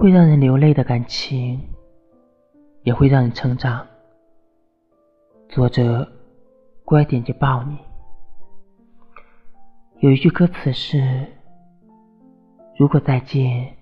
[0.00, 1.60] 会让人流泪的感情，
[2.84, 3.86] 也会让人成长。
[5.50, 6.10] 作者：
[6.86, 7.76] 乖点就抱你。
[9.98, 11.26] 有一句歌词是
[12.78, 13.76] ：“如果再见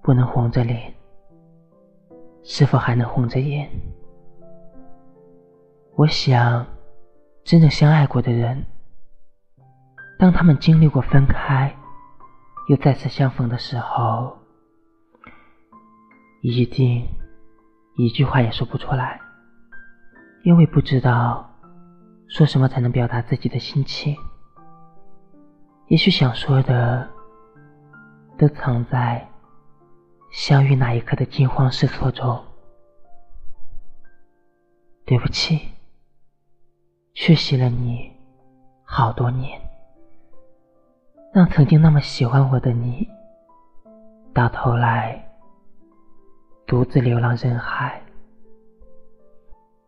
[0.00, 0.90] 不能红着脸，
[2.42, 3.68] 是否还能红着眼？”
[5.96, 6.66] 我想，
[7.44, 8.64] 真正相爱过的人，
[10.18, 11.76] 当他们经历过分开，
[12.70, 14.38] 又再次相逢的时候，
[16.42, 17.06] 一定
[17.96, 19.20] 一句话也说不出来，
[20.42, 21.48] 因为不知道
[22.28, 24.16] 说什么才能表达自己的心情。
[25.86, 27.08] 也许想说的，
[28.36, 29.24] 都藏在
[30.32, 32.42] 相遇那一刻的惊慌失措中。
[35.04, 35.60] 对不起，
[37.14, 38.10] 缺席了你
[38.84, 39.60] 好多年，
[41.32, 43.06] 让曾经那么喜欢我的你，
[44.34, 45.24] 到头来
[46.72, 48.00] 独自流浪人海。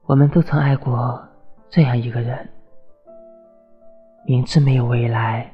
[0.03, 1.27] 我们都曾爱过
[1.71, 2.47] 这样一个人，
[4.27, 5.51] 明知没有未来。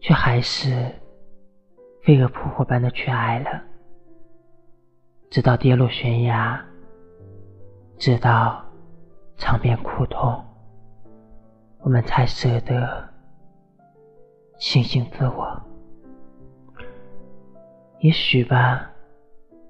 [0.00, 0.92] 却还是
[2.04, 3.62] 飞蛾扑火般的去爱了，
[5.28, 6.64] 直到跌落悬崖，
[7.98, 8.64] 直到
[9.36, 10.40] 尝遍苦痛，
[11.80, 13.08] 我们才舍得
[14.56, 15.60] 庆幸自我。
[17.98, 18.91] 也许吧，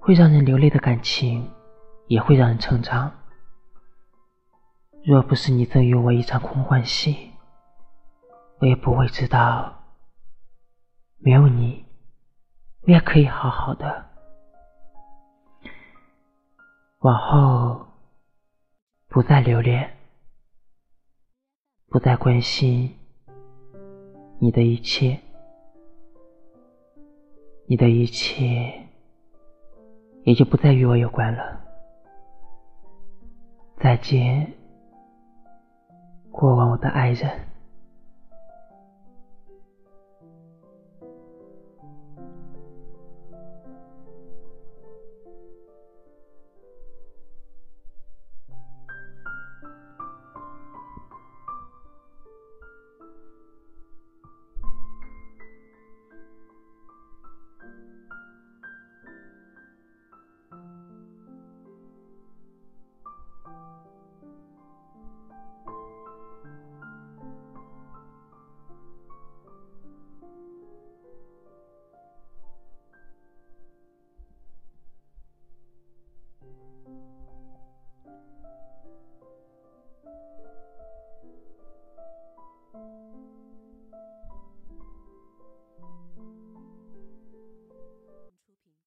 [0.04, 1.48] 会让人流泪的感情，
[2.08, 3.08] 也会让人成长。
[5.04, 7.30] 若不是你赠予我一场空欢喜，
[8.58, 9.72] 我也不会知道。
[11.18, 11.84] 没有你，
[12.80, 14.10] 我也可以好好的。
[17.02, 17.86] 往后
[19.06, 19.98] 不再留恋，
[21.86, 22.92] 不再关心
[24.40, 25.20] 你的一切，
[27.66, 28.81] 你的一切
[30.24, 31.60] 也就不再与我有关了。
[33.80, 34.52] 再见，
[36.30, 37.51] 过往我的爱人。